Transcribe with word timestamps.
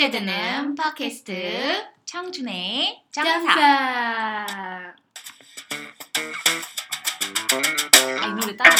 때 0.00 0.10
듣는 0.10 0.74
팟캐스트 0.76 1.84
청춘의 2.06 3.04
짱사. 3.12 3.32
짱사. 3.32 4.46
아, 8.18 8.26
이 8.26 8.32
노래 8.32 8.56
따라. 8.56 8.74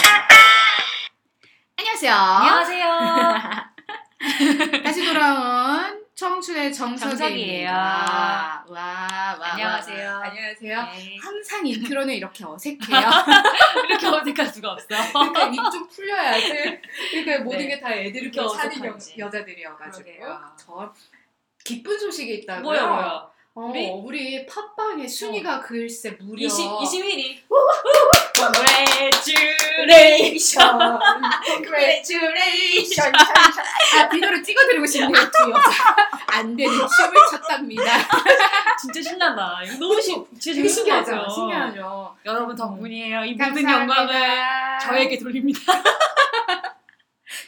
안녕하세요. 1.77 2.15
안녕하세요. 2.15 2.89
다시 4.83 5.05
돌아온 5.05 6.07
청춘의. 6.21 6.75
정석이에요. 6.75 7.71
와, 7.71 8.63
와, 8.69 9.37
와. 9.41 9.53
안녕하세요. 9.53 10.17
안녕하세요. 10.23 10.83
네. 10.83 11.17
항상 11.19 11.67
인트로는 11.67 12.13
이렇게 12.13 12.45
어색해요. 12.45 12.79
이렇게 13.89 14.07
어색할 14.07 14.49
수가 14.53 14.73
없어. 14.73 14.87
그러니까 14.87 15.47
입 15.47 15.57
좀 15.73 15.89
풀려야지. 15.89 16.81
그러니까 17.13 17.45
모든 17.45 17.61
네. 17.61 17.69
게다 17.69 17.95
애들을 17.95 18.35
이렇게 18.35 18.49
사는 18.55 18.85
여. 18.85 18.99
여자들이어가지고. 19.17 20.11
저 20.59 20.93
기쁜 21.65 21.99
소식이 21.99 22.35
있다고요. 22.41 22.63
뭐야 22.65 22.87
뭐야. 22.87 23.31
어, 23.55 23.61
우리? 23.63 23.89
우리 23.89 24.47
팟빵의 24.47 25.09
순위가 25.09 25.61
글쎄 25.61 26.19
무려 26.21 26.45
20 26.45 26.67
21위. 26.67 27.39
Congratulation, 28.41 30.73
congratulation. 31.45 33.13
아, 33.95 34.09
비디오를 34.09 34.43
찍어드리고 34.43 34.87
싶네요, 34.87 35.13
두 35.13 35.51
여자. 35.51 35.95
안 36.27 36.57
되는 36.57 36.73
춤을 36.73 37.13
췄답니다. 37.31 37.85
진짜 38.81 39.03
신난다. 39.03 39.59
이거 39.65 39.77
너무 39.79 40.01
신 40.01 40.25
진짜 40.39 40.67
신기하죠. 40.69 41.11
신기하죠? 41.11 41.31
신기하죠. 41.35 42.17
여러분 42.25 42.57
덕분이에요. 42.57 43.25
이 43.25 43.33
모든 43.35 43.63
감사합니다. 43.63 43.81
영광을 43.81 44.15
저에게 44.81 45.19
돌립니다. 45.19 45.61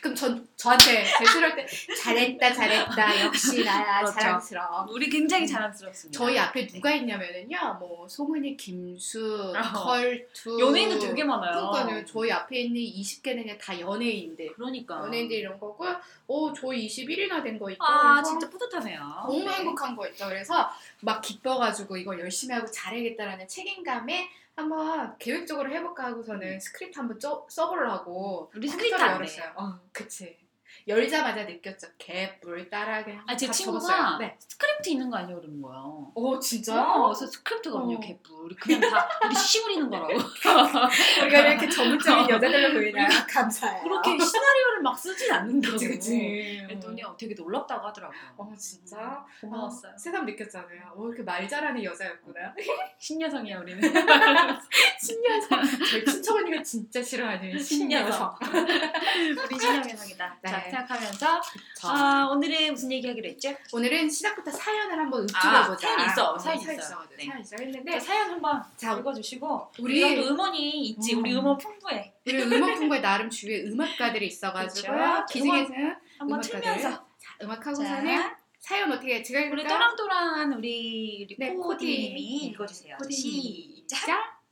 그럼 0.00 0.14
전, 0.14 0.48
저한테 0.56 1.04
제출할 1.04 1.54
때 1.56 1.66
잘했다, 2.02 2.52
잘했다, 2.52 3.20
역시 3.24 3.64
나야, 3.64 3.98
그렇죠. 4.02 4.18
자랑스러워. 4.18 4.86
우리 4.90 5.08
굉장히 5.08 5.46
자랑스럽습니다. 5.46 6.18
저희 6.18 6.38
앞에 6.38 6.66
누가 6.66 6.92
있냐면은요, 6.92 7.76
뭐, 7.78 8.06
송은이, 8.08 8.56
김수, 8.56 9.52
어. 9.56 9.62
컬투. 9.72 10.58
연예인도 10.60 10.98
되게 10.98 11.24
많아요. 11.24 11.70
그러니까요, 11.70 12.04
저희 12.04 12.30
앞에 12.32 12.60
있는 12.62 12.80
20개는 12.80 13.42
그냥 13.42 13.58
다 13.58 13.78
연예인들. 13.78 14.52
그러니까. 14.54 15.00
연예인들 15.04 15.36
이런 15.36 15.58
거고, 15.60 15.84
어, 16.26 16.52
저희 16.52 16.86
21이나 16.86 17.42
된 17.42 17.58
거 17.58 17.70
있고. 17.70 17.84
아 17.84 18.22
진짜 18.22 18.48
뿌듯하네요. 18.48 18.98
너무 19.26 19.44
네. 19.44 19.50
행복한 19.52 19.94
거 19.94 20.08
있죠. 20.08 20.26
그래서 20.26 20.70
막 21.00 21.20
기뻐가지고 21.20 21.96
이거 21.98 22.18
열심히 22.18 22.54
하고 22.54 22.66
잘해야겠다라는 22.70 23.46
책임감에 23.46 24.28
한번 24.56 25.16
계획적으로 25.18 25.70
해볼까 25.70 26.04
하고서는 26.04 26.60
스크립트 26.60 26.98
한번 26.98 27.18
써, 27.18 27.46
써보려고 27.48 28.50
우리 28.54 28.68
스크립트 28.68 28.94
안 28.94 29.08
돼. 29.08 29.14
열었어요. 29.14 29.52
어, 29.56 29.80
그치. 29.92 30.41
열자마자 30.86 31.44
느꼈죠. 31.44 31.88
개뿔 31.98 32.68
따라하게. 32.68 33.18
아, 33.26 33.36
제다 33.36 33.52
친구가. 33.52 34.18
네. 34.18 34.36
스크립트 34.40 34.90
있는 34.90 35.10
거 35.10 35.16
아니에요 35.18 35.40
그러는 35.40 35.60
거예요. 35.62 36.10
오 36.14 36.38
진짜? 36.38 36.82
어, 36.82 37.08
그래서 37.08 37.26
스크립트거든요, 37.26 37.96
어. 37.96 38.00
개뿔. 38.00 38.54
그냥 38.60 38.80
다 38.90 39.08
우리 39.24 39.34
씹으리는 39.34 39.88
거라고. 39.90 40.12
우리가 41.22 41.38
이렇게 41.40 41.68
전문적인 41.68 42.28
여자들로 42.30 42.74
보이나요? 42.74 43.08
감사해요. 43.28 43.82
그렇게 43.82 44.10
시나리오를 44.18 44.82
막 44.82 44.98
쓰진 44.98 45.32
않는다고. 45.32 45.72
그치 45.74 45.88
그치. 45.88 46.62
그랬더니 46.66 47.02
어, 47.04 47.16
되게 47.16 47.34
놀랍다고 47.34 47.86
하더라고요. 47.86 48.18
어 48.36 48.52
진짜? 48.58 49.24
고마웠어요. 49.40 49.92
어, 49.92 49.98
새삼 49.98 50.26
느꼈잖아요. 50.26 50.92
오 50.96 51.08
이렇게 51.08 51.22
말 51.22 51.48
잘하는 51.48 51.82
여자였구나. 51.82 52.54
신여성이야 52.98 53.58
우리는. 53.60 53.80
신여성. 55.00 55.62
저희 55.90 56.04
친척 56.04 56.36
언니가 56.36 56.62
진짜 56.62 57.02
싫어하는 57.02 57.58
신녀석. 57.58 58.38
우리 58.42 59.58
신여성이다. 59.58 60.38
네. 60.42 60.50
자 60.50 60.70
생각하면서 60.72 61.40
저. 61.76 61.88
아 61.88 62.28
오늘은 62.30 62.72
무슨 62.72 62.90
얘기하기로 62.92 63.28
했죠? 63.28 63.54
오늘은 63.72 64.08
시작부터 64.08 64.50
사연을 64.50 64.98
한번 64.98 65.26
아, 65.34 65.60
읍주해보자. 65.68 65.86
사연 65.88 66.10
있어, 66.10 66.32
어, 66.32 66.38
사연. 66.38 66.58
있어. 66.58 66.72
네. 67.16 67.26
사연 67.26 67.40
있어 67.40 67.56
자, 67.56 67.62
했는데 67.62 68.00
사연 68.00 68.30
한번 68.30 68.62
자 68.76 68.92
읽어주시고 68.94 69.72
우리 69.80 70.02
우리 70.02 70.16
또 70.16 70.28
음원이 70.28 70.86
있지. 70.88 71.14
음. 71.14 71.20
우리 71.20 71.34
음원 71.34 71.58
풍부해. 71.58 72.14
우리 72.26 72.42
음악 72.42 72.74
풍부에 72.76 73.00
나름 73.00 73.28
주위에 73.30 73.64
음악가들이 73.64 74.26
있어가지고요. 74.26 74.96
그렇죠. 74.96 75.26
기승에서 75.32 75.72
한번. 76.18 76.40
틀면서 76.40 76.90
자, 76.90 77.36
음악하고서는 77.42 78.30
사연 78.58 78.92
어떻게 78.92 79.22
제가 79.22 79.40
우리 79.40 79.46
읽을까요? 79.48 79.68
또랑또랑한 79.68 80.52
우리 80.54 81.26
우리 81.28 81.36
네, 81.38 81.52
코디님이 81.54 82.38
코디. 82.40 82.46
읽어주세요. 82.46 82.96
시작. 83.10 84.00
시작. 84.00 84.42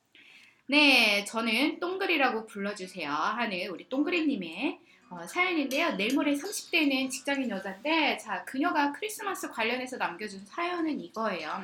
네, 0.66 1.24
저는 1.24 1.80
똥그리라고 1.80 2.46
불러주세요 2.46 3.10
하는 3.10 3.68
우리 3.70 3.88
똥그리님의 3.88 4.78
어, 5.10 5.26
사연인데요. 5.26 5.96
내일 5.96 6.14
모레 6.14 6.34
30대는 6.34 7.10
직장인 7.10 7.50
여자인데 7.50 8.16
자 8.18 8.44
그녀가 8.44 8.92
크리스마스 8.92 9.50
관련해서 9.50 9.96
남겨준 9.96 10.46
사연은 10.46 11.00
이거예요. 11.00 11.60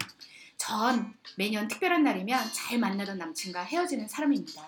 전 0.57 1.15
매년 1.37 1.69
특별한 1.69 2.03
날이면 2.03 2.53
잘 2.53 2.79
만나던 2.79 3.19
남친과 3.19 3.63
헤어지는 3.63 4.09
사람입니다. 4.09 4.67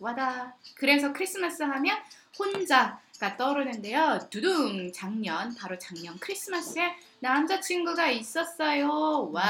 와다. 0.00 0.54
그래서 0.76 1.12
크리스마스 1.12 1.62
하면 1.62 1.98
혼자가 2.38 3.36
떠오르는데요. 3.36 4.28
두둥 4.30 4.90
작년 4.90 5.54
바로 5.54 5.78
작년 5.78 6.18
크리스마스에 6.18 6.94
남자친구가 7.20 8.08
있었어요. 8.12 9.30
와. 9.30 9.42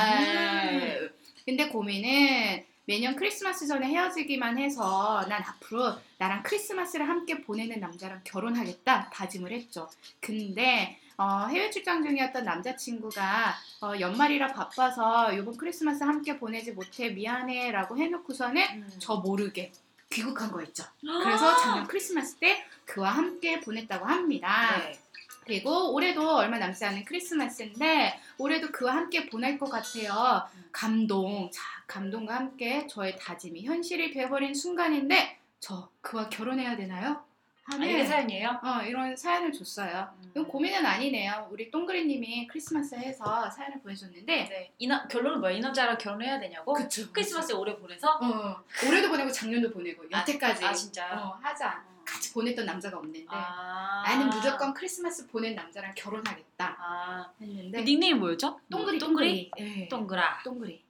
근데 1.44 1.68
고민은 1.68 2.64
매년 2.84 3.14
크리스마스 3.14 3.66
전에 3.66 3.86
헤어지기만 3.86 4.58
해서 4.58 5.24
난 5.28 5.42
앞으로 5.42 5.94
나랑 6.18 6.42
크리스마스를 6.42 7.08
함께 7.08 7.40
보내는 7.40 7.78
남자랑 7.78 8.22
결혼하겠다 8.24 9.10
다짐을 9.10 9.52
했죠. 9.52 9.88
근데 10.20 10.98
어, 11.16 11.46
해외 11.46 11.70
출장 11.70 12.02
중이었던 12.02 12.44
남자친구가 12.44 13.54
어, 13.82 13.92
연말이라 14.00 14.48
바빠서 14.48 15.32
이번 15.32 15.56
크리스마스 15.56 16.02
함께 16.02 16.38
보내지 16.38 16.72
못해 16.72 17.10
미안해라고 17.10 17.96
해놓고서는 17.96 18.98
저 18.98 19.16
모르게 19.16 19.70
귀국한 20.10 20.50
거 20.50 20.60
있죠. 20.62 20.84
그래서 21.00 21.56
작년 21.56 21.86
크리스마스 21.86 22.36
때 22.36 22.64
그와 22.84 23.10
함께 23.10 23.60
보냈다고 23.60 24.04
합니다. 24.04 24.78
네. 24.78 24.98
그리고 25.44 25.92
올해도 25.92 26.36
얼마 26.36 26.58
남지 26.58 26.84
않은 26.84 27.04
크리스마스인데 27.04 28.18
올해도 28.38 28.70
그와 28.70 28.94
함께 28.94 29.26
보낼 29.26 29.58
것 29.58 29.68
같아요. 29.68 30.46
감동, 30.70 31.50
자 31.50 31.62
감동과 31.86 32.34
함께 32.34 32.86
저의 32.86 33.18
다짐이 33.18 33.64
현실이 33.64 34.12
되어버린 34.12 34.54
순간인데 34.54 35.38
저 35.60 35.88
그와 36.00 36.28
결혼해야 36.28 36.76
되나요? 36.76 37.24
아, 37.64 37.74
하는 37.74 37.88
이게 37.88 38.04
사연이에요? 38.04 38.60
어, 38.62 38.82
이런 38.84 39.16
사연을 39.16 39.52
줬어요. 39.52 40.08
이건 40.30 40.48
고민은 40.48 40.84
아니네요. 40.84 41.48
우리 41.50 41.70
동그리님이 41.70 42.48
크리스마스 42.48 42.96
해서 42.96 43.48
사연을 43.50 43.80
보내줬는데 43.80 44.48
네. 44.48 44.72
이 44.78 44.86
나, 44.88 45.06
결론은 45.06 45.40
뭐야? 45.40 45.52
이 45.52 45.60
남자랑 45.60 45.96
결혼해야 45.96 46.40
되냐고? 46.40 46.72
그쵸. 46.72 47.12
크리스마스 47.12 47.52
오래 47.52 47.76
보내서? 47.76 48.18
어, 48.20 48.64
올해도 48.88 49.08
보내고 49.10 49.30
작년도 49.30 49.70
보내고 49.70 50.04
여태까지 50.10 50.64
아 50.64 50.72
진짜. 50.72 51.06
어, 51.16 51.38
하자. 51.40 51.91
같이 52.32 52.34
보냈던 52.34 52.64
남자가 52.64 52.96
없는데 52.98 53.24
아. 53.28 54.02
나는 54.06 54.30
무조건 54.30 54.72
크리스마스 54.72 55.26
보낸 55.28 55.54
남자랑 55.54 55.92
결혼하겠다 55.94 56.76
아. 56.78 57.32
했는데 57.40 57.78
그 57.78 57.84
닉네임 57.84 58.18
뭐였죠? 58.18 58.58
동그리 58.70 58.98
동그리. 58.98 59.50
동그리 59.50 59.80
예. 59.82 59.88
동그라. 59.88 60.40
동그리 60.42 60.82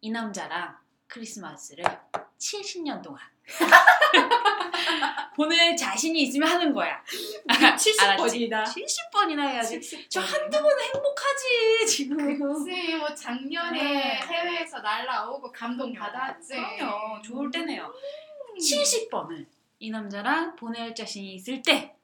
이 0.00 0.10
남자랑 0.10 0.76
크리스마스를 1.08 1.84
70년 2.38 3.02
동안 3.02 3.20
보낼 5.36 5.76
자신이 5.76 6.22
있으면 6.22 6.48
하는 6.48 6.72
거야. 6.72 7.02
70번이나 7.48 8.64
70번이나 8.64 9.40
해야지. 9.48 9.78
70번. 9.80 10.10
저 10.10 10.20
한두 10.20 10.62
번은 10.62 10.76
행복하지 10.94 11.86
지금. 11.86 12.16
그치 12.38 12.96
뭐 12.96 13.14
작년에 13.14 13.82
네. 13.82 14.20
해외에서 14.20 14.80
날라오고 14.80 15.50
감동 15.52 15.92
받았지 15.92 16.54
그럼요. 16.54 17.22
좋을 17.22 17.50
때네요. 17.50 17.92
70번을 18.60 19.46
이 19.82 19.90
남자랑 19.90 20.56
보낼 20.56 20.94
자신이 20.94 21.34
있을 21.34 21.62
때 21.62 21.96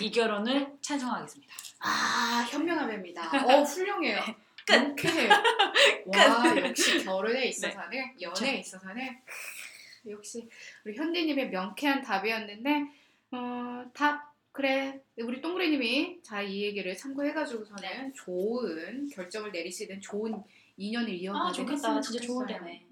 이 0.00 0.10
결혼을 0.10 0.72
찬성하겠습니다. 0.80 1.54
아 1.78 2.44
현명함입니다 2.50 3.22
어 3.46 3.62
훌륭해요 3.62 4.20
끝. 4.66 4.72
명쾌해요 4.72 5.28
와 6.06 6.56
역시 6.56 7.04
결혼에 7.04 7.44
있어서는 7.46 8.20
연애에 8.20 8.58
있어서는 8.58 9.20
크, 9.24 10.10
역시 10.10 10.48
우리 10.84 10.96
현디님의 10.96 11.50
명쾌한 11.50 12.02
답이었는데 12.02 12.86
어, 13.30 13.84
답 13.94 14.34
그래 14.50 15.00
우리 15.16 15.40
동그리님이 15.40 16.20
잘 16.22 16.48
이 16.48 16.62
얘기를 16.62 16.96
참고해가지고서는 16.96 17.82
네. 17.82 18.12
좋은 18.14 19.08
결정을 19.10 19.52
내리시는 19.52 20.00
좋은 20.00 20.42
인연을 20.76 21.10
이어가는 21.10 21.46
아 21.46 21.52
좋겠다. 21.52 22.00
진짜 22.00 22.20
좋을 22.20 22.46
때네. 22.48 22.84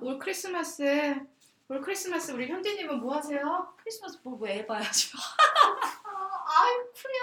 올 0.00 0.18
크리스마스 0.18 1.16
올 1.70 1.82
크리스마스 1.82 2.32
우리 2.32 2.46
현디님은 2.48 2.98
뭐 3.00 3.14
하세요? 3.16 3.68
크리스마스 3.76 4.18
뭘왜 4.22 4.58
해봐야죠. 4.60 5.18
아, 5.18 6.62
아이쿠야. 6.62 7.20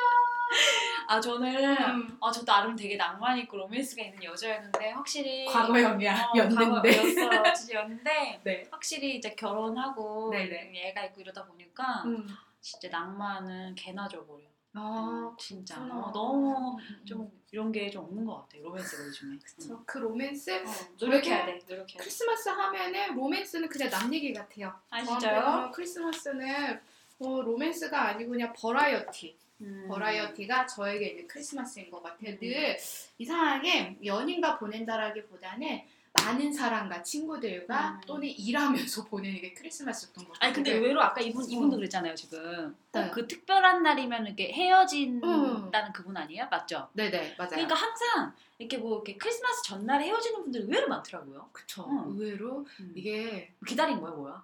아 1.07 1.19
저는 1.19 1.77
음. 1.77 2.17
아 2.21 2.31
저도 2.31 2.45
나름 2.45 2.75
되게 2.75 2.95
낭만 2.95 3.39
있고 3.39 3.57
로맨스가 3.57 4.03
있는 4.03 4.23
여자였는데 4.23 4.91
확실히 4.91 5.45
과거형이야. 5.45 6.13
어, 6.15 6.37
였는데. 6.37 6.63
과거였어 6.65 7.53
진짜 7.53 7.79
였는데 7.81 8.41
네. 8.43 8.67
확실히 8.69 9.17
이제 9.17 9.33
결혼하고 9.33 10.29
네네. 10.29 10.71
애가 10.89 11.05
있고 11.05 11.21
이러다 11.21 11.43
보니까 11.45 12.03
음. 12.05 12.27
진짜 12.61 12.87
낭만은 12.89 13.73
개나 13.73 14.07
줘버려. 14.07 14.43
아, 14.75 15.33
진짜. 15.39 15.75
어, 15.81 16.11
너무 16.13 16.73
음, 16.77 16.77
음. 16.79 17.05
좀 17.05 17.31
이런 17.51 17.71
게 17.71 17.89
좀 17.89 18.03
없는 18.05 18.25
것 18.25 18.35
같아 18.35 18.57
로맨스가 18.61 19.05
요즘에. 19.05 19.37
그쵸. 19.43 19.81
그 19.85 19.97
로맨스 19.99 20.51
어, 20.51 20.71
노력해야 20.99 21.45
돼. 21.45 21.59
노력해야 21.67 21.85
돼. 21.85 21.97
크리스마스 21.97 22.49
하면은 22.49 23.15
로맨스는 23.15 23.69
그냥 23.69 23.89
남 23.89 24.13
얘기 24.13 24.33
같아요. 24.33 24.73
아 24.89 25.03
저한테는 25.03 25.19
진짜요? 25.41 25.71
크리스마스는 25.73 26.79
어, 27.19 27.41
로맨스가 27.41 28.09
아니고 28.09 28.31
그냥 28.31 28.53
버라이어티. 28.57 29.37
음. 29.61 29.85
버라이어티가 29.87 30.67
저에게 30.67 31.07
있는 31.11 31.27
크리스마스인 31.27 31.89
것 31.89 32.03
같아요. 32.03 32.37
늘 32.37 32.77
이상하게 33.17 33.99
연인과 34.03 34.57
보낸다라기보다는 34.59 35.81
많은 36.15 36.51
사람과 36.51 37.03
친구들과 37.03 37.91
음. 37.91 38.01
또는 38.05 38.27
일하면서 38.27 39.05
보내는 39.09 39.41
게 39.41 39.53
크리스마스였던 39.53 40.25
것 40.25 40.33
같아요. 40.33 40.47
아니 40.47 40.53
근데 40.53 40.71
의외로 40.73 41.01
아까 41.01 41.21
이분 41.21 41.49
이분도 41.49 41.77
그랬잖아요 41.77 42.15
지금. 42.15 42.75
꼭 42.91 42.99
네. 42.99 43.11
그 43.11 43.27
특별한 43.27 43.83
날이면 43.83 44.25
이렇게 44.25 44.51
헤어진다는 44.51 45.93
그분 45.93 46.15
아니에요, 46.17 46.47
맞죠? 46.49 46.87
네네 46.93 47.35
맞아요. 47.37 47.49
그러니까 47.51 47.75
항상 47.75 48.33
이렇게 48.57 48.77
뭐 48.77 48.95
이렇게 48.95 49.17
크리스마스 49.17 49.63
전날에 49.63 50.05
헤어지는 50.05 50.43
분들이 50.43 50.63
의외로 50.63 50.87
많더라고요. 50.87 51.49
그쵸. 51.51 51.83
어. 51.83 52.05
의외로 52.07 52.65
이게 52.95 53.53
기다린 53.67 53.99
거야 53.99 54.11
뭐야? 54.11 54.43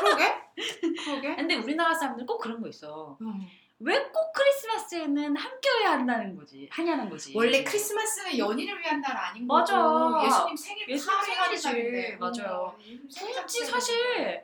그러게 0.00 0.34
그러게. 1.04 1.36
근데 1.36 1.54
우리나라 1.56 1.94
사람들 1.94 2.26
꼭 2.26 2.38
그런 2.38 2.60
거 2.60 2.68
있어. 2.68 3.16
음. 3.20 3.48
왜 3.84 3.98
꼭 4.12 4.32
크리스마스에는 4.32 5.36
함께여야 5.36 5.92
한다는 5.92 6.36
거지? 6.36 6.68
하냐는 6.70 7.10
거지. 7.10 7.32
원래 7.36 7.62
크리스마스는 7.64 8.38
연인을 8.38 8.78
위한 8.78 9.00
날 9.00 9.16
아닌 9.16 9.46
맞아. 9.46 9.82
거고 9.82 10.24
예수님 10.26 10.56
생일 10.56 10.88
예수님 10.88 11.56
생일이지. 11.56 12.16
맞아요. 12.18 12.74
어, 12.74 12.76
굳이 13.42 13.64
사실. 13.64 14.42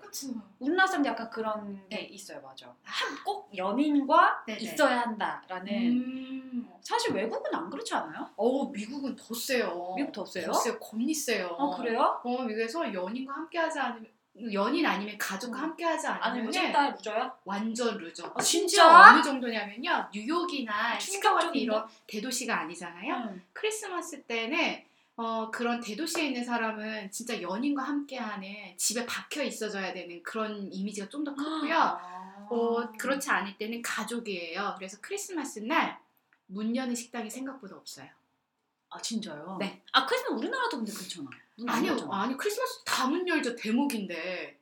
우리나라 0.59 0.87
사람들 0.87 1.11
약간 1.11 1.31
그런 1.31 1.89
게 1.89 1.97
네. 1.97 2.03
있어요, 2.03 2.41
맞아. 2.43 2.75
한- 2.83 3.25
꼭 3.25 3.51
연인과 3.57 4.45
네네. 4.47 4.61
있어야 4.61 5.01
한다라는. 5.03 5.73
음. 5.73 6.69
사실 6.81 7.13
외국은 7.15 7.55
안 7.55 7.69
그렇지 7.71 7.95
않아요? 7.95 8.29
어우 8.37 8.71
미국은 8.73 9.15
더 9.15 9.35
세요. 9.35 9.95
미국 9.97 10.13
더 10.13 10.25
세요? 10.25 10.47
더 10.47 10.53
세요. 10.55 10.79
겁니 10.79 11.13
세요. 11.15 11.49
어 11.59 11.77
그래요? 11.77 12.21
어 12.25 12.43
미국에서 12.43 12.93
연인과 12.93 13.35
함께하지 13.35 13.79
않으면 13.79 14.07
연인 14.53 14.87
아니면 14.87 15.17
가족과 15.19 15.59
함께하지 15.59 16.07
아니 16.07 16.41
않으면 16.41 16.51
뭐다 16.51 16.91
loser야? 16.91 17.35
완전 17.45 17.97
loser. 17.99 18.33
아, 18.35 18.41
심지어 18.43 18.85
진짜? 18.85 19.13
어느 19.13 19.23
정도냐면요 19.23 20.09
뉴욕이나 20.13 20.99
시카고 20.99 21.35
같은 21.37 21.53
충격적인데? 21.53 21.59
이런 21.59 21.87
대도시가 22.07 22.61
아니잖아요. 22.61 23.15
응. 23.31 23.43
크리스마스 23.53 24.23
때는 24.23 24.83
어, 25.17 25.51
그런 25.51 25.81
대도시에 25.81 26.27
있는 26.27 26.45
사람은 26.45 27.11
진짜 27.11 27.41
연인과 27.43 27.83
함께하는 27.83 28.75
집에 28.77 29.05
박혀 29.07 29.43
있어줘야 29.43 29.93
되는 29.93 30.23
그런 30.23 30.73
이미지가 30.73 31.09
좀 31.09 31.25
더 31.25 31.35
크고요. 31.35 31.75
아. 31.77 32.47
어, 32.51 32.91
그렇지 32.99 33.29
않을 33.31 33.59
때는 33.59 33.83
가족이에요. 33.83 34.75
그래서 34.79 34.97
크리스마스 35.01 35.59
날 35.61 35.99
문 36.51 36.75
여는 36.75 36.95
식당이 36.95 37.29
생각보다 37.31 37.77
없어요. 37.77 38.09
아 38.91 39.01
진짜요? 39.01 39.57
네. 39.61 39.83
아 39.93 40.07
크리스마스 40.07 40.33
우리나라도 40.35 40.79
근데 40.79 40.93
그렇잖아. 40.93 41.29
아니요. 41.67 41.97
아니 42.11 42.37
크리스마스 42.37 42.83
다 42.85 43.07
문 43.09 43.27
열죠. 43.29 43.55
대목인데 43.57 44.59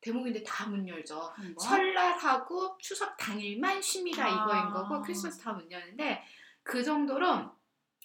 대목인데 0.00 0.42
다 0.44 0.66
문 0.66 0.86
열죠. 0.86 1.32
그런 1.34 1.54
거야? 1.54 1.68
설날하고 1.68 2.76
추석 2.78 3.16
당일만 3.16 3.80
쉽니다 3.82 4.24
아. 4.26 4.28
이거인 4.28 4.72
거고 4.72 5.02
크리스마스 5.02 5.38
다 5.40 5.52
문 5.52 5.70
여는데 5.70 6.22
그 6.62 6.82
정도로 6.84 7.50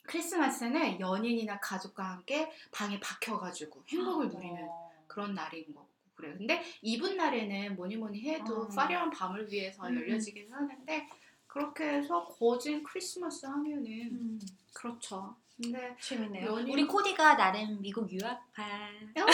크리스마스는 0.03 0.99
연인이나 0.99 1.59
가족과 1.59 2.03
함께 2.03 2.51
방에 2.71 2.99
박혀가지고 2.99 3.83
행복을 3.87 4.29
누리는 4.29 4.65
어. 4.67 4.91
그런 5.07 5.33
날인 5.35 5.73
거고 5.73 5.87
그래요. 6.15 6.35
근데 6.37 6.63
이분 6.81 7.15
날에는 7.15 7.75
뭐니 7.75 7.95
뭐니 7.97 8.21
해도 8.21 8.63
음. 8.65 8.71
화려한 8.77 9.11
밤을 9.11 9.51
위해서 9.51 9.87
음. 9.87 9.95
열려지긴 9.95 10.51
하는데 10.51 11.07
그렇게 11.47 11.83
해서 11.87 12.25
거진 12.25 12.83
크리스마스 12.83 13.45
하면은 13.45 13.85
음, 13.85 14.39
그렇죠. 14.73 15.35
근데 15.61 15.95
재밌네요. 15.99 16.47
연인- 16.51 16.73
우리 16.73 16.85
코디가 16.87 17.35
나름 17.35 17.81
미국 17.81 18.09
유학파. 18.11 18.63
어, 18.63 19.25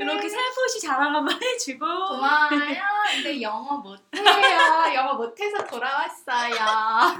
이렇게 0.00 0.28
살포시 0.28 0.80
자랑 0.80 1.14
한번 1.14 1.40
해주고. 1.42 1.78
고마워요. 1.84 2.82
근데 3.12 3.40
영어 3.42 3.76
못해요. 3.78 4.24
영어 4.94 5.14
못해서 5.14 5.62
돌아왔어요. 5.64 6.54
아, 6.58 7.16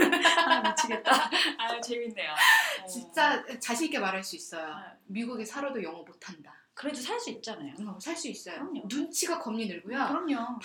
미치겠다. 0.69 1.31
아 1.59 1.81
재밌네요. 1.81 2.33
어. 2.83 2.87
진짜 2.87 3.45
자신 3.61 3.87
있게 3.87 3.99
말할 3.99 4.25
수 4.25 4.37
있어요. 4.37 4.67
아, 4.73 4.93
미국에 5.07 5.45
살아도 5.45 5.83
영어 5.83 5.99
못한다. 6.03 6.55
그래도 6.73 7.01
살 7.01 7.21
수 7.21 7.31
있잖아요. 7.31 7.75
어, 7.87 7.99
살수 8.01 8.29
있어요. 8.29 8.57
그럼요. 8.61 8.83
눈치가 8.89 9.39
겁니 9.39 9.67
늘고요. 9.67 9.97
그럼요. 10.09 10.59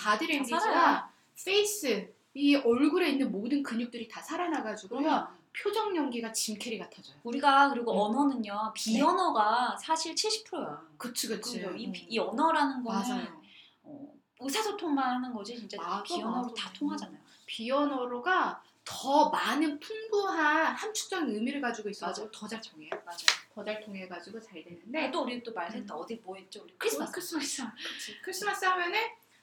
살아요. 0.60 1.02
face, 1.44 2.12
이 2.34 2.56
얼굴에 2.56 3.10
있는 3.10 3.30
모든 3.30 3.62
근육들이 3.62 4.08
다 4.08 4.20
살아나가지고요. 4.20 5.00
그럼요. 5.00 5.39
표정 5.52 5.94
연기가 5.96 6.32
짐 6.32 6.58
캐리 6.58 6.78
같아져요. 6.78 7.16
우리가 7.24 7.70
그리고 7.70 7.92
음. 7.92 7.98
언어는요 8.16 8.72
비언어가 8.74 9.76
사실 9.76 10.14
70%야. 10.14 10.82
그치 10.96 11.28
그치. 11.28 11.60
그죠? 11.60 11.74
이, 11.76 11.86
음. 11.86 11.92
비- 11.92 12.06
이 12.08 12.18
언어라는 12.18 12.82
거는 12.84 13.00
맞아요. 13.00 13.42
어, 13.82 14.14
의사소통만 14.40 15.16
하는 15.16 15.32
거지 15.34 15.56
진짜 15.56 15.76
맞아, 15.76 16.02
비언어로 16.02 16.48
맞아. 16.50 16.54
다 16.56 16.72
통하잖아요. 16.72 17.20
비언어로가 17.46 18.62
더 18.84 19.28
많은 19.28 19.78
풍부한 19.78 20.74
함축적인 20.74 21.34
의미를 21.34 21.60
가지고 21.60 21.88
있어서. 21.90 22.30
더 22.30 22.46
잘 22.48 22.60
통해요. 22.60 22.90
맞아요. 23.04 23.18
더 23.54 23.64
잘 23.64 23.80
통해가지고 23.80 24.40
잘 24.40 24.62
되는데 24.64 24.86
네, 24.86 25.10
또 25.10 25.22
우리 25.24 25.42
또 25.42 25.52
말했다 25.52 25.94
어디 25.94 26.16
뭐 26.24 26.36
했죠? 26.36 26.62
우리 26.62 26.74
크리스마스 26.78 27.12
크리스마스. 27.12 27.62
크리스마스 28.22 28.64
하면은 28.64 28.98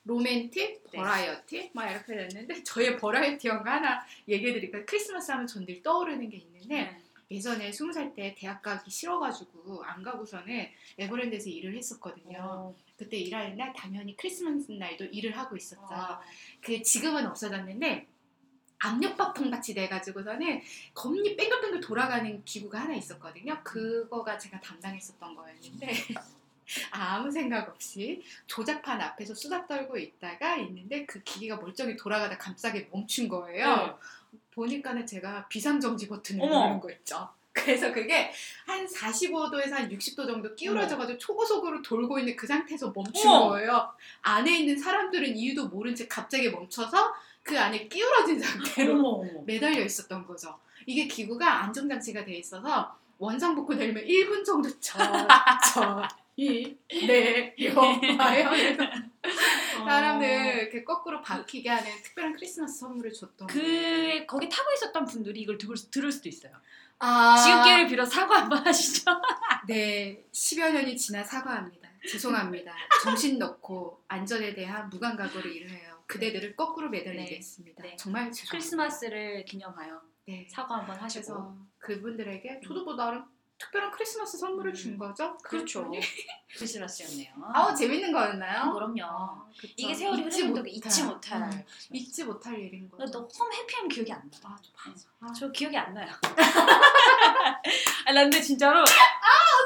로맨틱, 0.08 0.84
네. 0.92 0.98
버라이어티 0.98 1.72
막 1.74 1.90
이렇게 1.92 2.16
됐는데 2.16 2.64
저의 2.64 2.98
버라이어티 2.98 3.48
영화 3.50 3.74
하나 3.74 4.06
얘기해 4.28 4.54
드릴까요? 4.54 4.84
크리스마스 4.86 5.32
하면 5.32 5.46
전 5.46 5.66
늘 5.66 5.82
떠오르는 5.84 6.30
게 6.30 6.38
있는데 6.38 6.68
네. 6.68 7.02
예전에 7.30 7.72
스무 7.74 7.92
살 7.92 8.16
때 8.16 8.34
대학 8.38 8.62
가기 8.62 8.90
싫어가지고 8.90 9.84
안 9.84 10.02
가고서는 10.02 10.70
에버랜드에서 10.98 11.50
일을 11.50 11.76
했었거든요. 11.78 12.38
어. 12.42 12.76
그때 12.98 13.18
일하는 13.18 13.58
날 13.58 13.74
당연히 13.74 14.16
크리스마스 14.16 14.72
날도 14.72 15.06
일을 15.06 15.38
하고 15.38 15.58
있었죠. 15.58 15.82
어. 15.94 16.20
그 16.62 16.82
지금은 16.82 17.28
없어졌는데 17.28 18.08
압력밥통 18.80 19.50
같이 19.52 19.74
돼가지고서는 19.74 20.62
겁나 20.94 21.36
뺑글뺑글 21.36 21.82
돌아가는 21.82 22.44
기구가 22.46 22.82
하나 22.82 22.96
있었거든요. 22.96 23.60
그거가 23.64 24.38
제가 24.38 24.60
담당했었던 24.62 25.36
거였는데 25.36 25.88
아무 26.92 27.32
생각 27.32 27.70
없이 27.70 28.24
조작판 28.46 29.00
앞에서 29.02 29.34
수다 29.34 29.68
떨고 29.68 29.98
있다가 29.98 30.58
있는데 30.58 31.06
그 31.06 31.22
기계가 31.24 31.58
멀쩡히 31.58 31.96
돌아가다 31.96 32.38
갑자기 32.38 32.88
멈춘 32.92 33.28
거예요. 33.28 33.98
보니까는 34.52 35.06
제가 35.06 35.48
비상정지 35.48 36.08
버튼을 36.08 36.44
어머. 36.44 36.66
누른 36.66 36.80
거 36.80 36.92
있죠. 36.92 37.30
그래서 37.54 37.92
그게 37.92 38.32
한 38.66 38.86
45도에서 38.86 39.72
한 39.72 39.90
60도 39.90 40.28
정도 40.28 40.54
끼우러져가지고 40.56 41.18
초고속으로 41.18 41.82
돌고 41.82 42.20
있는 42.20 42.36
그 42.36 42.46
상태에서 42.46 42.92
멈춘 42.96 43.30
어머. 43.30 43.50
거예요. 43.50 43.92
안에 44.22 44.60
있는 44.60 44.78
사람들은 44.78 45.36
이유도 45.36 45.68
모른 45.68 45.96
채 45.96 46.08
갑자기 46.08 46.50
멈춰서 46.50 47.14
그 47.44 47.60
안에 47.60 47.88
끼우러진 47.88 48.40
상태로 48.40 49.00
어머. 49.00 49.42
매달려 49.46 49.82
있었던 49.84 50.26
거죠. 50.28 50.60
이게 50.86 51.08
기구가 51.08 51.64
안정장치가 51.64 52.24
돼 52.26 52.36
있어서 52.36 52.96
원상 53.18 53.56
복구 53.56 53.76
되려면 53.76 54.04
1분 54.06 54.46
정도 54.46 54.70
쳐, 54.80 55.00
쳐, 55.74 56.08
이, 56.40 56.78
네, 56.88 57.56
여, 57.64 57.74
와요. 57.80 58.50
그래서 58.52 58.84
사람들 59.74 60.28
이렇게 60.62 60.84
거꾸로 60.84 61.20
박히게 61.22 61.68
하는 61.70 61.92
특별한 62.04 62.34
크리스마스 62.34 62.80
선물을 62.80 63.12
줬던 63.12 63.48
그 63.48 64.24
거기 64.28 64.48
타고 64.48 64.72
있었던 64.74 65.06
분들이 65.06 65.42
이걸 65.42 65.58
들을, 65.58 65.76
수- 65.76 65.90
들을 65.90 66.12
수도 66.12 66.30
있어요. 66.30 66.54
아, 67.00 67.36
지금 67.38 67.64
기회를 67.64 67.88
빌어 67.88 68.06
사과 68.06 68.42
한번 68.42 68.66
하시죠. 68.66 69.06
네, 69.68 70.24
10여 70.32 70.72
년이 70.74 70.96
지나 70.98 71.24
사과합니다. 71.24 71.90
죄송합니다. 72.08 72.74
정신 73.04 73.38
넣고 73.40 74.04
안전에 74.08 74.54
대한 74.54 74.90
무감각으로 74.90 75.50
일을 75.50 75.72
해요. 75.72 75.98
그대들을 76.06 76.56
거꾸로 76.56 76.90
매달리겠습니다. 76.90 77.82
네. 77.84 77.90
네. 77.90 77.96
정말 77.98 78.32
죄송합니다. 78.32 78.52
크리스마스를 78.52 79.44
기념하여 79.46 80.02
네. 80.28 80.48
사과 80.50 80.78
한번 80.78 80.98
하시고. 80.98 81.58
그분들에게 81.80 82.62
저도 82.66 82.84
뭐 82.86 82.96
나름 82.96 83.24
특별한 83.60 83.92
크리스마스 83.92 84.38
선물을 84.38 84.72
음. 84.72 84.76
준 84.76 84.98
거죠. 84.98 85.36
그렇죠. 85.44 85.90
크리스마스였네요. 86.58 87.34
아우 87.54 87.76
재밌는 87.76 88.12
거였나요? 88.14 88.72
그럼요. 88.74 89.04
아, 89.04 89.46
그쵸. 89.60 89.74
이게 89.78 89.94
세월이 89.94 90.24
잊지 90.26 90.42
흐르는 90.44 90.54
못할. 90.62 90.68
잊지 90.74 91.04
못할. 91.04 91.42
음. 91.42 91.64
잊지 91.92 92.24
못할 92.24 92.60
일인 92.60 92.90
거죠. 92.90 93.12
너무 93.12 93.54
해피하면 93.54 93.90
기억이 93.90 94.12
안 94.14 94.20
나. 94.42 94.50
맞아, 94.50 94.62
맞아. 94.86 95.08
아, 95.20 95.34
저 95.34 95.52
기억이 95.52 95.76
안 95.78 95.94
나요. 95.94 96.08
아, 98.06 98.14
나 98.14 98.22
근데 98.24 98.40
진짜로 98.42 98.84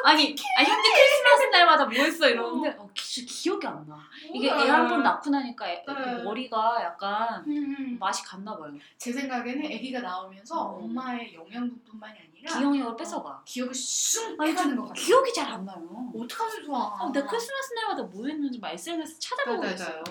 아 0.03 0.13
니, 0.15 0.35
아 0.57 0.63
현재 0.63 0.89
크리스마스 0.89 1.43
날마다 1.51 1.85
뭐 1.85 1.93
했어 1.93 2.27
이러는데 2.27 2.75
어, 2.79 2.89
기, 2.95 3.23
기억이 3.25 3.67
안 3.67 3.87
나. 3.87 3.99
이게 4.33 4.47
애 4.47 4.51
한 4.51 4.87
번 4.89 5.03
낳고 5.03 5.29
나니까 5.29 5.69
애, 5.69 5.83
그 5.85 5.91
네. 5.91 6.23
머리가 6.23 6.79
약간 6.81 7.43
음, 7.45 7.97
맛이 7.99 8.23
갔나 8.23 8.57
봐요. 8.57 8.71
제 8.97 9.11
생각에는 9.13 9.63
아기가 9.65 9.99
나오면서 10.01 10.77
음. 10.79 10.85
엄마의 10.85 11.35
영양분뿐만이 11.35 12.17
아니라 12.19 12.57
기억력을 12.57 12.95
뺏어가. 12.97 13.43
기억을 13.45 13.73
쑥 13.81 14.39
아니, 14.39 14.51
빼가는 14.51 14.75
것 14.75 14.87
같아요. 14.89 15.05
기억이 15.05 15.33
잘 15.33 15.51
안 15.51 15.65
나요. 15.65 16.11
어떡하면 16.15 16.63
좋아. 16.63 16.97
아, 16.99 17.11
내가 17.11 17.27
크리스마스 17.27 17.73
날마다 17.73 18.03
뭐 18.03 18.25
했는지 18.27 18.59
막 18.59 18.69
SNS 18.71 19.19
찾아보고 19.19 19.61
맞아요, 19.61 19.73
있어요. 19.75 20.03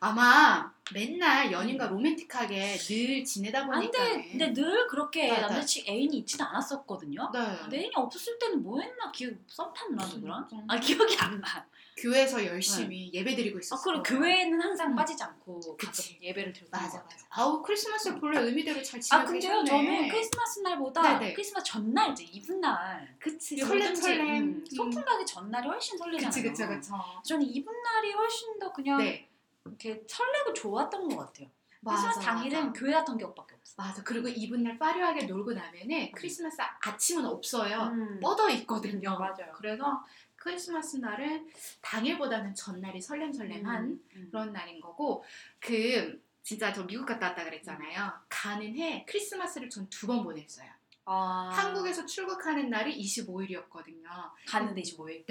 아마 0.00 0.72
맨날 0.92 1.50
연인과 1.50 1.86
로맨틱하게 1.88 2.76
늘 2.78 3.24
지내다 3.24 3.62
아, 3.62 3.66
보니까. 3.66 3.98
근데, 4.04 4.28
근데 4.30 4.52
늘 4.52 4.86
그렇게 4.86 5.26
네, 5.28 5.32
네. 5.34 5.40
남자친 5.40 5.84
애인이 5.88 6.16
있지는 6.18 6.46
않았었거든요. 6.46 7.30
네. 7.32 7.56
근데 7.62 7.76
애인이 7.78 7.92
없었을 7.96 8.38
때는 8.38 8.62
뭐 8.62 8.80
했나 8.80 9.10
기억 9.12 9.34
썸 9.46 9.72
탔나 9.72 10.04
누구랑? 10.06 10.48
음. 10.52 10.64
아 10.68 10.78
기억이 10.78 11.16
안 11.18 11.40
나. 11.40 11.66
교회에서 12.02 12.44
열심히 12.46 13.10
예배 13.12 13.34
드리고 13.34 13.58
아 13.58 13.60
있었어. 13.60 13.82
그리고 13.82 14.02
교회는 14.02 14.60
항상 14.60 14.92
음. 14.92 14.96
빠지지 14.96 15.22
않고 15.22 15.76
그치. 15.76 16.18
예배를 16.22 16.52
드렸던 16.52 16.80
맞아. 16.80 16.98
맞아. 17.02 17.26
아우 17.30 17.62
크리스마스 17.62 18.14
본래 18.18 18.40
의미대로 18.40 18.82
잘아 18.82 19.00
지내고 19.00 19.26
근데요 19.26 19.62
계셨네. 19.62 19.64
저는 19.66 20.08
크리스마스 20.08 20.60
날보다 20.60 21.18
네네. 21.18 21.32
크리스마스 21.34 21.66
전날 21.66 22.12
이제 22.12 22.24
이브날 22.24 23.16
그치 23.18 23.56
설렘 23.58 23.94
설렘. 23.94 24.36
음, 24.36 24.64
소풍 24.64 25.04
가기 25.04 25.26
전날이 25.26 25.66
훨씬 25.68 25.98
설레잖아요. 25.98 26.30
그치 26.30 26.42
그치 26.42 26.66
그치. 26.66 26.90
저는 27.24 27.44
이브날이 27.46 28.12
훨씬 28.12 28.58
더 28.58 28.72
그냥 28.72 28.98
네. 28.98 29.28
이렇게 29.64 30.02
설레고 30.08 30.52
좋았던 30.52 31.08
것 31.08 31.16
같아요. 31.26 31.48
크리스마스 31.84 32.20
당일은 32.20 32.66
맞아. 32.68 32.72
교회 32.80 32.92
갔던 32.92 33.18
기억밖에 33.18 33.54
없어. 33.54 33.74
맞아. 33.76 34.02
그리고 34.02 34.28
이분날 34.28 34.78
파리하게 34.78 35.26
놀고 35.26 35.52
나면은 35.52 36.10
크리스마스 36.12 36.56
아침은 36.80 37.24
없어요. 37.24 37.82
음. 37.92 38.18
뻗어 38.20 38.50
있거든요. 38.50 39.16
맞아요. 39.18 39.52
그래서 39.54 40.04
크리스마스 40.38 40.96
날은 40.96 41.48
당일보다는 41.82 42.54
전날이 42.54 43.00
설렘설렘한 43.00 43.84
음, 43.84 44.04
음. 44.16 44.28
그런 44.30 44.52
날인 44.52 44.80
거고 44.80 45.24
그 45.60 46.22
진짜 46.42 46.72
저 46.72 46.84
미국 46.86 47.04
갔다 47.06 47.28
왔다 47.28 47.44
그랬잖아요. 47.44 48.12
가는 48.28 48.74
해 48.76 49.04
크리스마스를 49.06 49.68
전 49.68 49.86
두 49.90 50.06
번 50.06 50.22
보냈어요. 50.24 50.68
아. 51.10 51.50
한국에서 51.52 52.04
출국하는 52.06 52.68
날이 52.70 52.96
25일이었거든요. 53.02 54.04
갔는데 54.46 54.82
25일. 54.82 55.24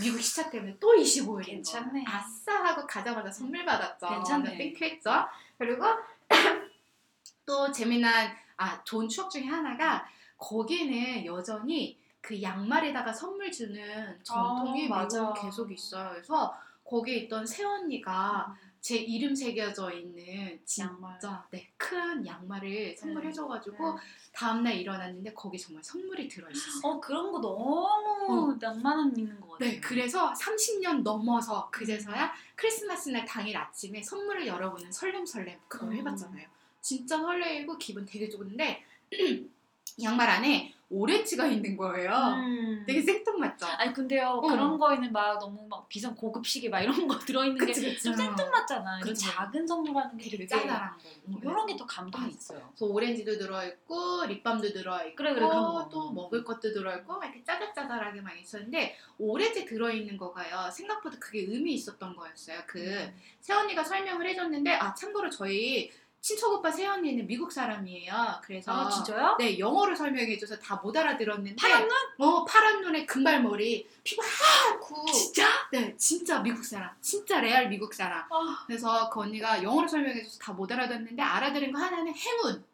미국 0.00 0.20
시차 0.20 0.50
때문에 0.50 0.76
또 0.80 0.94
25일인 0.94 1.46
괜찮네. 1.46 2.04
아싸 2.06 2.64
하고 2.64 2.86
가자마자 2.86 3.30
선물 3.30 3.64
받았죠. 3.64 4.06
괜찮네. 4.08 4.56
땡큐했죠. 4.56 5.10
그리고 5.58 5.84
또 7.44 7.70
재미난 7.72 8.34
아 8.56 8.82
좋은 8.84 9.08
추억 9.08 9.30
중에 9.30 9.44
하나가 9.44 10.06
거기는 10.36 11.24
여전히 11.24 11.98
그 12.26 12.42
양말에다가 12.42 13.12
선물 13.12 13.52
주는 13.52 14.18
전통이 14.24 14.88
아. 14.90 15.06
미국 15.06 15.40
계속 15.40 15.70
있어요. 15.70 16.10
그래서 16.10 16.52
거기에 16.84 17.18
있던 17.18 17.46
새 17.46 17.62
언니가 17.64 18.52
제 18.80 18.96
이름 18.96 19.32
새겨져 19.32 19.92
있는 19.92 20.58
진짜 20.64 20.90
양말. 20.90 21.20
네, 21.52 21.70
큰 21.76 22.26
양말을 22.26 22.96
선물해줘가지고 22.98 23.92
네. 23.94 24.00
다음날 24.32 24.74
일어났는데 24.74 25.34
거기 25.34 25.56
정말 25.56 25.84
선물이 25.84 26.26
들어있었어요. 26.26 26.92
어 26.92 27.00
그런 27.00 27.30
거 27.30 27.40
너무 27.40 28.56
낭만은 28.60 29.16
있는 29.16 29.40
것 29.40 29.50
같아요. 29.52 29.70
네, 29.70 29.80
그래서 29.80 30.32
30년 30.32 31.02
넘어서 31.02 31.70
그제서야 31.70 32.32
크리스마스 32.56 33.10
날 33.10 33.24
당일 33.24 33.56
아침에 33.56 34.02
선물을 34.02 34.48
열어보는 34.48 34.90
설렘설렘 34.90 35.60
그걸 35.68 35.90
음. 35.90 35.96
해봤잖아요. 35.98 36.48
진짜 36.80 37.18
설레이고 37.18 37.78
기분 37.78 38.04
되게 38.04 38.28
좋은데 38.28 38.84
양말 40.02 40.28
안에 40.28 40.75
오렌지가 40.88 41.46
있는 41.46 41.76
거예요. 41.76 42.10
음. 42.12 42.84
되게 42.86 43.02
생뚱맞죠? 43.02 43.66
아니 43.66 43.92
근데요 43.92 44.28
어. 44.28 44.40
그런 44.40 44.78
거에는 44.78 45.10
막 45.12 45.38
너무 45.40 45.66
막 45.68 45.88
비싼 45.88 46.14
고급 46.14 46.46
시계 46.46 46.68
막 46.68 46.80
이런 46.80 47.08
거 47.08 47.18
들어있는 47.18 47.66
게. 47.66 47.72
좀 47.72 48.14
생뚱맞잖아. 48.14 49.00
그쵸. 49.00 49.14
작은 49.14 49.66
선물하는 49.66 50.16
게 50.16 50.30
되게 50.30 50.46
짜잘한 50.46 50.96
거. 50.96 51.38
이런 51.42 51.66
게더 51.66 51.84
감동이 51.86 52.26
맞아. 52.26 52.36
있어요. 52.36 52.70
그래서 52.76 52.86
오렌지도 52.92 53.36
들어있고 53.36 54.26
립밤도 54.26 54.72
들어있고 54.72 55.16
그래, 55.16 55.34
그래. 55.34 55.46
또 55.90 56.12
먹을 56.12 56.44
것도 56.44 56.72
들어있고 56.72 57.14
막 57.14 57.24
이렇게 57.24 57.42
짜잘짜잘하게 57.42 58.20
많이 58.20 58.42
있었는데 58.42 58.96
오렌지 59.18 59.64
들어있는 59.64 60.16
거가요 60.16 60.70
생각보다 60.70 61.18
그게 61.18 61.40
의미 61.40 61.74
있었던 61.74 62.14
거였어요. 62.14 62.60
그 62.66 62.78
음. 62.78 63.14
새언니가 63.40 63.82
설명을 63.82 64.24
해줬는데 64.28 64.72
아 64.74 64.94
참고로 64.94 65.30
저희 65.30 65.90
친척 66.20 66.50
오빠 66.52 66.70
새언니는 66.72 67.26
미국 67.26 67.52
사람이에요. 67.52 68.40
그래서 68.42 68.72
아 68.72 68.90
진짜요? 68.90 69.36
네 69.38 69.58
영어를 69.58 69.94
설명해줘서 69.94 70.58
다 70.58 70.76
못 70.82 70.96
알아들었는데 70.96 71.56
파란 71.56 71.86
눈? 71.86 71.96
어 72.18 72.44
파란 72.44 72.80
눈에 72.80 73.06
금발 73.06 73.42
머리 73.42 73.88
피부 74.02 74.22
하얗고 74.22 75.06
진짜? 75.12 75.48
네 75.72 75.96
진짜 75.96 76.40
미국 76.40 76.64
사람 76.64 76.90
진짜 77.00 77.40
레알 77.40 77.68
미국 77.68 77.94
사람 77.94 78.24
아. 78.32 78.64
그래서 78.66 79.08
그 79.10 79.20
언니가 79.20 79.62
영어로 79.62 79.86
설명해줘서 79.88 80.38
다 80.40 80.52
못 80.52 80.70
알아듣는데 80.72 81.22
알아들은 81.22 81.72
거 81.72 81.78
하나는 81.78 82.12
행운 82.14 82.64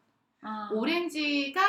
아. 0.41 0.69
오렌지가 0.73 1.61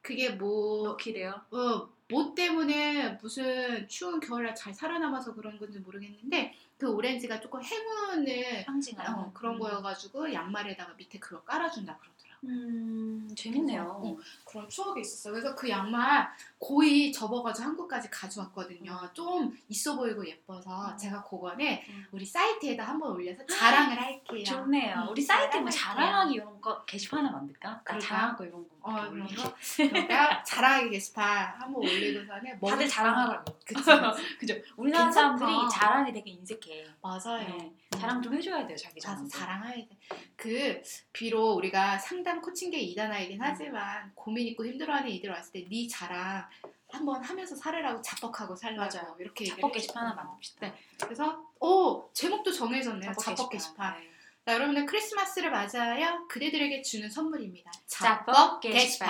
그게 0.00 0.30
뭐, 0.30 0.84
럭키래요. 0.88 1.40
어, 1.52 1.88
뭐 2.12 2.34
때문에 2.34 3.18
무슨 3.20 3.88
추운 3.88 4.20
겨울날 4.20 4.54
잘 4.54 4.74
살아남아서 4.74 5.34
그런 5.34 5.58
건지 5.58 5.78
모르겠는데 5.78 6.54
그 6.76 6.90
오렌지가 6.90 7.40
조금 7.40 7.60
행운을 7.62 8.64
상징하는 8.64 9.14
어, 9.14 9.30
그런 9.32 9.58
거여가지고 9.58 10.32
양말에다가 10.32 10.94
밑에 10.94 11.18
그걸 11.18 11.44
깔아준다 11.44 11.96
그러더라고. 11.96 12.21
음 12.44 13.28
재밌네요. 13.36 13.82
어, 13.82 14.16
그런 14.44 14.68
추억이 14.68 15.00
있었어요. 15.00 15.34
그래서 15.34 15.54
그 15.54 15.68
양말 15.68 16.28
고이 16.58 17.12
접어가지고 17.12 17.68
한국까지 17.68 18.10
가져왔거든요. 18.10 18.98
좀 19.12 19.56
있어 19.68 19.96
보이고 19.96 20.26
예뻐서 20.26 20.90
음. 20.90 20.96
제가 20.96 21.22
그거는 21.22 21.80
음. 21.88 22.06
우리 22.10 22.24
사이트에다 22.24 22.84
한번 22.84 23.12
올려서 23.12 23.46
자랑을 23.46 24.00
할게요. 24.00 24.44
좋네요. 24.44 24.96
음, 24.96 25.08
우리 25.10 25.22
사이트 25.22 25.56
뭐. 25.58 25.70
자랑하기 25.70 26.34
이런 26.34 26.60
거 26.60 26.84
게시판 26.84 27.20
하나 27.20 27.30
만들까? 27.30 27.80
나? 27.84 27.98
자랑할 27.98 28.36
거 28.36 28.44
이런 28.44 28.68
거. 28.68 28.74
어, 28.82 29.08
그런. 29.08 29.26
거? 29.26 29.54
그러니까 29.76 30.42
자랑하기 30.42 30.90
게시판 30.90 31.46
한번 31.60 31.82
올리고서는 31.82 32.58
다들 32.60 32.88
자랑하라고. 32.88 33.44
그치. 33.64 33.84
그죠? 34.38 34.54
우리나라. 34.76 35.12
사람들이 35.12 35.50
자랑이 35.70 36.12
되게 36.12 36.30
인색해. 36.32 36.86
맞아요. 37.00 37.46
네. 37.46 37.72
자랑 38.02 38.22
좀 38.22 38.34
해줘야 38.34 38.66
돼요, 38.66 38.76
자기 38.76 39.00
자랑, 39.00 39.28
자랑. 39.28 39.60
자랑해야 39.60 39.86
돼. 39.86 39.88
그 40.36 40.82
비록 41.12 41.54
우리가 41.56 41.98
상담 41.98 42.40
코칭계 42.42 42.78
이단아이긴 42.78 43.40
하지만 43.40 44.12
고민 44.14 44.46
있고 44.48 44.66
힘들어하는 44.66 45.08
이들 45.10 45.30
왔을 45.30 45.52
때 45.52 45.66
네 45.70 45.86
자랑 45.88 46.46
한번 46.90 47.22
하면서 47.24 47.54
살으라고 47.56 48.02
자뻑하고 48.02 48.54
살라고 48.56 48.80
맞아요. 48.98 49.16
이렇게 49.18 49.46
자뻑 49.46 49.72
게시판 49.72 50.04
하나. 50.04 50.14
만듭시다. 50.14 50.66
네. 50.66 50.74
그래서 51.02 51.42
오 51.60 52.10
제목도 52.12 52.52
정해졌네요. 52.52 53.12
자뻑 53.12 53.24
자뻑 53.24 53.50
게시판. 53.50 53.94
게시판. 53.94 54.00
네. 54.00 54.12
자 54.44 54.54
여러분들 54.54 54.84
크리스마스를 54.86 55.50
맞아요. 55.50 56.26
그대들에게 56.28 56.82
주는 56.82 57.08
선물입니다. 57.08 57.70
자뻑 57.86 58.60
게시판. 58.60 59.08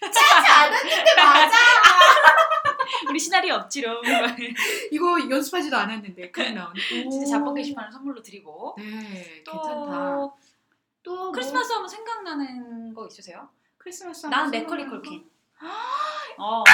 짜지 0.00 0.46
않았는데 0.48 1.14
맞아. 1.16 1.56
우리 3.08 3.18
시나리오 3.18 3.54
없지롱. 3.54 4.02
이거 4.92 5.30
연습하지도 5.30 5.76
않았는데 5.76 6.30
그냥 6.30 6.54
나오네. 6.54 6.80
진짜 7.10 7.26
자뻑 7.38 7.54
게시판을 7.54 7.92
선물로 7.92 8.22
드리고. 8.22 8.76
네, 8.78 9.42
또 9.44 9.52
괜찮다. 9.52 10.30
또 11.02 11.14
뭐, 11.16 11.32
크리스마스 11.32 11.72
하면 11.72 11.88
생각나는 11.88 12.94
거 12.94 13.06
있으세요? 13.06 13.48
크리스마스 13.78 14.26
하면 14.26 14.50
맥커리 14.50 14.82
생각나는 14.82 15.02
컬킨. 15.02 15.22
거? 15.24 15.32
어. 16.38 16.64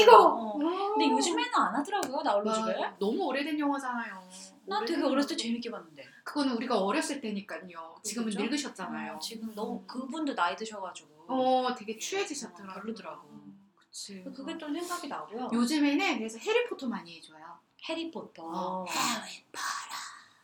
이거. 0.00 0.26
어. 0.26 0.58
근데 0.58 1.08
요즘에는 1.10 1.50
안 1.54 1.74
하더라고요, 1.76 2.22
나 2.22 2.34
얼른 2.34 2.52
집에. 2.52 2.76
와, 2.78 2.94
너무 2.98 3.24
오래된 3.26 3.58
영화잖아요. 3.58 4.22
난 4.66 4.84
되게 4.84 5.02
어렸을 5.02 5.36
때. 5.36 5.42
재밌게 5.42 5.70
봤는데. 5.70 6.06
그거는 6.24 6.54
우리가 6.56 6.78
어렸을 6.78 7.20
때니까요. 7.20 7.96
지금은 8.02 8.26
그죠? 8.26 8.40
늙으셨잖아요. 8.42 9.14
어, 9.14 9.18
지금 9.18 9.54
너무 9.54 9.80
음. 9.80 9.86
그분도 9.86 10.34
나이 10.34 10.54
드셔가지고. 10.56 11.24
어, 11.28 11.74
되게 11.74 11.98
취해지셨더라고요. 11.98 12.70
어, 12.70 12.74
별로더라고. 12.82 13.31
그치. 13.92 14.24
그게 14.24 14.56
좀 14.56 14.74
생각이 14.74 15.06
나고요. 15.06 15.50
요즘에는 15.52 16.18
그래서 16.18 16.38
해리포터 16.38 16.88
많이 16.88 17.18
해줘요. 17.18 17.58
해리포터. 17.86 18.42
어, 18.42 18.86
해리포터. 18.86 19.62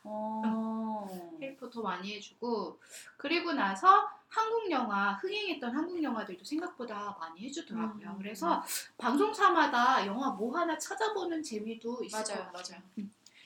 어. 0.04 1.38
해리포터 1.40 1.80
많이 1.80 2.14
해주고 2.16 2.78
그리고 3.16 3.52
나서 3.52 4.10
한국 4.28 4.70
영화 4.70 5.14
흥행했던 5.14 5.74
한국 5.74 6.02
영화들도 6.02 6.44
생각보다 6.44 7.16
많이 7.18 7.40
해주더라고요. 7.46 8.10
음. 8.10 8.18
그래서 8.18 8.62
방송사마다 8.98 10.06
영화 10.06 10.30
뭐 10.30 10.56
하나 10.58 10.76
찾아보는 10.76 11.42
재미도 11.42 12.04
있어요. 12.04 12.24
맞아요, 12.38 12.52
맞아요. 12.52 12.82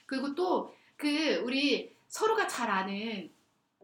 그리고 0.07 0.35
또 0.35 0.75
그 1.03 1.35
우리 1.45 1.97
서로가 2.07 2.47
잘 2.47 2.71
아는 2.71 3.29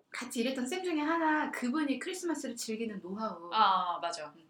같이 0.09 0.39
일했던 0.39 0.65
쌤 0.65 0.85
중에 0.85 1.01
하나 1.01 1.51
그분이 1.51 1.99
크리스마스를 1.99 2.55
즐기는 2.55 3.01
노하우. 3.01 3.51
아 3.53 3.99
맞아. 4.01 4.33
음. 4.37 4.48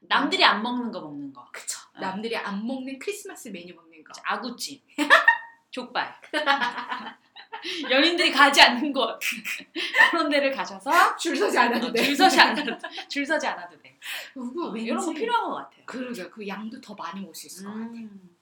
남들이 0.00 0.44
안 0.44 0.62
먹는 0.62 0.90
거 0.90 1.00
먹는 1.00 1.32
거. 1.32 1.46
그쵸. 1.52 1.78
어. 1.94 2.00
남들이 2.00 2.36
안 2.36 2.66
먹는 2.66 2.98
크리스마스 2.98 3.48
메뉴 3.48 3.74
먹는 3.74 4.02
거. 4.04 4.12
아구찜. 4.24 4.80
족발. 5.70 6.14
연인들이 7.90 8.32
가지 8.32 8.62
않는 8.62 8.92
곳 8.92 9.18
그런 10.10 10.28
데를 10.30 10.50
가셔서 10.50 11.14
줄 11.16 11.36
서지 11.36 11.58
않아도 11.58 11.92
돼. 11.92 12.02
줄 12.02 12.16
서지 12.16 12.40
않아도 12.40 12.72
줄 13.08 13.26
서지 13.26 13.46
않아도 13.46 13.78
돼. 13.80 13.98
그리고 14.32 14.68
왠지 14.70 14.86
이런 14.86 15.04
거 15.04 15.12
필요한 15.12 15.44
것 15.50 15.54
같아요. 15.56 15.84
그러게요. 15.84 16.30
그 16.30 16.46
양도 16.48 16.80
더 16.80 16.94
많이 16.94 17.20
먹을 17.20 17.34
수 17.34 17.46
있을 17.46 17.64
것 17.66 17.70
같아요. 17.72 17.90
음. 17.92 18.36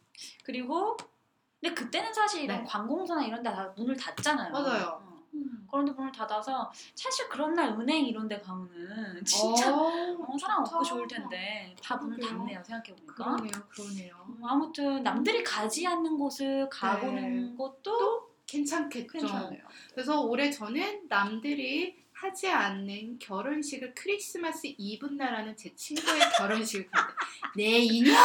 그리고 0.45 0.97
근데 1.61 1.75
그때는 1.75 2.15
사실 2.15 2.45
이런 2.45 2.59
네. 2.59 2.65
관공서나 2.69 3.25
이런 3.25 3.43
데 3.43 3.51
다 3.51 3.73
문을 3.77 3.97
닫잖아요. 3.97 4.53
맞아요. 4.53 5.08
어. 5.35 5.37
음. 5.39 5.67
그런 5.71 5.85
데 5.85 5.93
문을 5.93 6.11
닫아서 6.13 6.71
사실 6.95 7.29
그런 7.29 7.55
날 7.55 7.69
은행 7.79 8.05
이런 8.07 8.27
데 8.27 8.41
가면은 8.41 9.23
진짜 9.25 9.75
어, 9.75 10.17
어, 10.27 10.39
사람 10.39 10.61
없고. 10.61 10.83
좋을 10.83 11.07
텐데 11.07 11.75
다 11.83 11.97
문을. 11.97 12.19
닫네요 12.19 12.63
생각해보니까. 12.65 13.15
그러네요, 13.15 13.53
그러네요. 13.69 14.15
음, 14.29 14.45
아무튼 14.45 15.03
남들이 15.03 15.43
가지 15.45 15.87
않는 15.87 16.17
곳을 16.17 16.69
가보는 16.71 17.51
네. 17.51 17.57
것도 17.57 18.29
괜찮겠죠. 18.47 19.13
괜찮아요. 19.13 19.59
그래서 19.93 20.23
올해 20.23 20.51
저는 20.51 21.07
남들이 21.09 21.97
하지 22.13 22.49
않는 22.49 23.19
결혼식을 23.21 23.95
크리스마스 23.95 24.67
이브날하는 24.77 25.57
제 25.57 25.73
친구의 25.77 26.19
결혼식을 26.37 26.91
갔는데 26.91 27.15
내 27.55 27.63
인연 27.79 28.17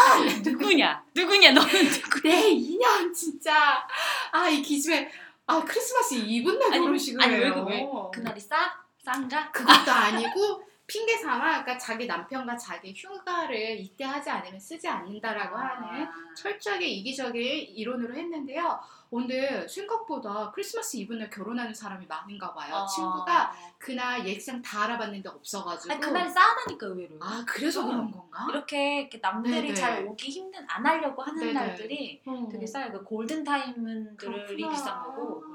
누구냐? 0.41 1.05
누구냐? 1.13 1.51
너는 1.51 1.69
누구? 1.69 2.21
내 2.23 2.49
인연 2.49 3.13
진짜 3.13 3.85
아 4.31 4.49
이 4.49 4.61
기집애 4.63 5.11
아 5.47 5.63
크리스마스 5.65 6.13
이브날 6.15 6.71
아니, 6.73 6.79
결혼식을 6.79 7.21
아니, 7.21 7.33
왜 7.35 7.45
해요. 7.45 7.53
그- 7.65 7.69
왜 7.71 7.87
그날이 8.13 8.39
싸? 8.39 8.55
싼가? 9.03 9.51
그것도 9.51 9.91
아니고 9.91 10.63
핑계 10.85 11.17
삼아 11.17 11.63
그러니까 11.63 11.77
자기 11.77 12.05
남편과 12.05 12.57
자기 12.57 12.93
휴가를 12.93 13.79
이때 13.79 14.03
하지 14.03 14.29
않으면 14.29 14.59
쓰지 14.59 14.87
않는다라고 14.87 15.55
하는 15.55 16.03
아. 16.05 16.13
철저하게 16.35 16.85
이기적인 16.87 17.41
이론으로 17.41 18.13
했는데요. 18.15 18.79
근데 19.09 19.67
생각보다 19.67 20.51
크리스마스 20.51 20.97
이브날 20.97 21.29
결혼하는 21.29 21.73
사람이 21.73 22.07
많은가 22.07 22.53
봐요. 22.53 22.75
어. 22.75 22.85
친구가 22.87 23.53
그날 23.77 24.25
예식장 24.25 24.61
다 24.61 24.83
알아봤는데 24.83 25.29
없어가지고 25.29 25.93
아니, 25.93 26.01
그날이 26.01 26.29
싸다니까 26.29 26.87
의외로. 26.87 27.15
아 27.21 27.45
그래서 27.47 27.83
어. 27.83 27.85
그런 27.85 28.11
건가? 28.11 28.47
이렇게, 28.49 29.01
이렇게 29.01 29.19
남들이 29.19 29.61
네네. 29.61 29.73
잘 29.75 30.05
오기 30.05 30.29
힘든 30.31 30.65
안 30.67 30.85
하려고 30.85 31.21
하는 31.21 31.39
네네. 31.39 31.53
날들이 31.53 32.21
어. 32.25 32.49
되게 32.51 32.65
싸요. 32.65 32.91
그 32.91 33.03
골든 33.03 33.43
타임들이. 33.43 34.67
비싼 34.67 35.03
거고. 35.03 35.52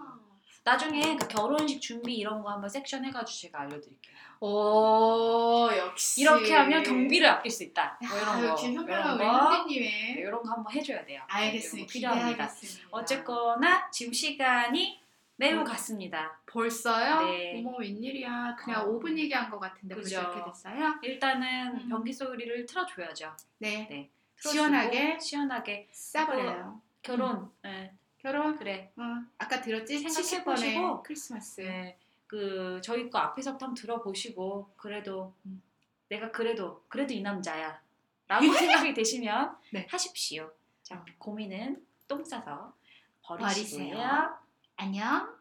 나중에 0.69 1.17
그 1.17 1.27
결혼식 1.29 1.81
준비 1.81 2.17
이런 2.17 2.43
거 2.43 2.51
한번 2.51 2.69
섹션 2.69 3.03
해가지고 3.07 3.49
제가 3.49 3.61
알려드릴게요. 3.63 4.17
오 4.41 5.69
역시 5.75 6.21
이렇게 6.21 6.55
하면 6.55 6.83
경비를 6.83 7.27
아낄 7.27 7.51
수 7.51 7.65
있다. 7.65 7.99
뭐 8.07 8.19
야, 8.19 8.23
이런 8.23 8.41
거. 8.41 8.47
역시 8.49 8.75
현명한 8.75 9.15
우리 9.15 9.25
이런 9.25 9.39
거. 9.39 9.45
현대님의 9.55 9.91
이런 10.19 10.43
거 10.43 10.51
한번 10.51 10.73
해줘야 10.75 11.05
돼요. 11.07 11.23
알겠습니다. 11.27 11.77
이런 11.77 11.87
거 11.87 11.93
필요합니다. 12.19 12.51
어쨌거나 12.91 13.91
지금 13.91 14.13
시간이 14.13 15.01
매우 15.37 15.61
음. 15.61 15.65
갔습니다. 15.65 16.39
벌써요? 16.45 17.23
네. 17.23 17.55
어머 17.65 17.79
웬일이야 17.79 18.57
그냥 18.59 18.83
어. 18.83 18.87
5분 18.93 19.17
얘기한 19.17 19.49
것 19.49 19.59
같은데 19.59 19.95
그죠. 19.95 20.17
벌써 20.17 20.33
이렇게 20.33 20.51
됐어요? 20.51 20.95
일단은 21.03 21.77
음. 21.77 21.89
변기 21.89 22.13
소리를 22.13 22.67
틀어줘야죠. 22.67 23.35
네, 23.59 23.87
네. 23.89 24.11
시원하게 24.37 25.19
시원하게 25.19 25.89
싸버려요 25.93 26.83
결혼. 27.03 27.51
네, 27.63 27.93
결혼 28.19 28.57
그래. 28.59 28.93
어, 28.97 29.03
아까 29.39 29.61
들었지? 29.61 29.99
생각해보시고. 29.99 30.81
70번의 30.81 31.03
크리스마스 31.03 31.61
네. 31.61 31.99
그 32.27 32.81
저희 32.83 33.09
거 33.09 33.19
앞에서부터 33.19 33.67
한번 33.67 33.81
들어보시고 33.81 34.73
그래도 34.77 35.35
음. 35.47 35.63
내가 36.09 36.31
그래도 36.31 36.85
그래도 36.89 37.15
이 37.15 37.21
남자야. 37.23 37.81
라고 38.27 38.45
생각이 38.53 38.93
되시면 38.95 39.57
네. 39.73 39.87
하십시오. 39.91 40.51
자, 40.83 41.05
고민은 41.19 41.85
똥 42.07 42.25
싸서 42.25 42.75
버리세요. 43.23 43.89
버리시고요. 43.89 44.39
안녕 44.77 45.39